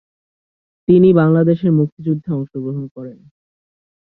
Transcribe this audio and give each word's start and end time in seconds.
তিনি 0.87 1.09
বাংলাদেশের 1.13 1.71
মুক্তিযুদ্ধে 1.71 2.29
অংশগ্রহণ 2.33 2.85
করেন। 2.95 3.17